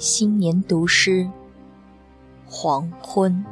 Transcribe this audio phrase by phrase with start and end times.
[0.00, 1.24] 新年读诗
[2.46, 3.44] 《黄昏》，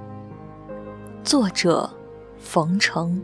[1.23, 1.91] 作者
[2.39, 3.21] 冯程。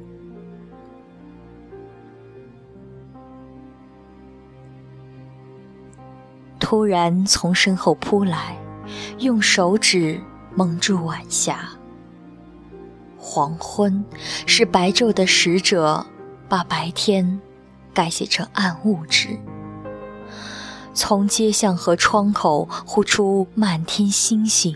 [6.60, 8.58] 突然从身后扑来，
[9.20, 10.20] 用手指
[10.54, 11.66] 蒙住晚霞。
[13.16, 14.04] 黄昏
[14.44, 16.04] 是白昼的使者，
[16.46, 17.40] 把白天
[17.94, 19.38] 改写成暗物质。
[20.94, 24.74] 从街巷和窗口呼出满天星星。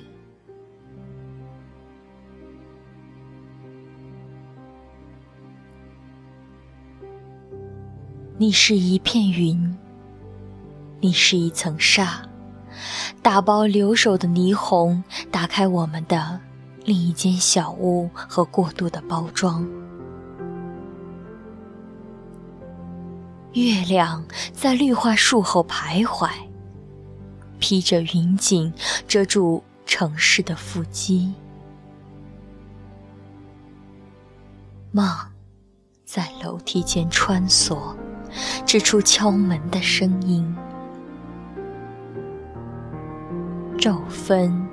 [8.36, 9.76] 你是一片云，
[11.00, 12.22] 你是一层纱，
[13.22, 16.40] 打包留守的霓虹，打开我们的
[16.84, 19.68] 另一间小屋和过度的包装。
[23.54, 26.30] 月亮在绿化树后徘徊，
[27.58, 28.72] 披着云锦
[29.06, 31.32] 遮住城市的腹肌。
[34.90, 35.08] 梦
[36.04, 37.78] 在楼梯间穿梭，
[38.66, 40.56] 指出敲门的声音。
[43.78, 44.66] 昼分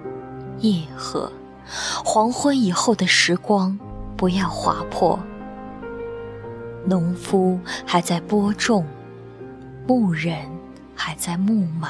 [0.60, 1.32] 夜合，
[2.04, 3.78] 黄昏以后的时光，
[4.18, 5.20] 不要划破。
[6.86, 8.86] 农夫还在播种，
[9.88, 10.38] 牧人
[10.96, 11.90] 还在牧马，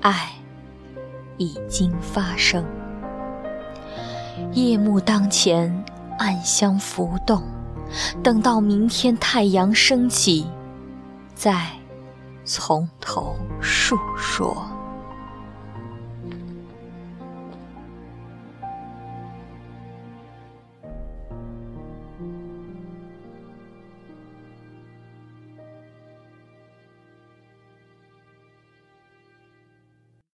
[0.00, 0.30] 爱
[1.36, 2.64] 已经发生。
[4.52, 5.84] 夜幕当前，
[6.18, 7.42] 暗香浮动，
[8.22, 10.46] 等到明天太阳升起，
[11.34, 11.66] 再
[12.44, 14.66] 从头述说。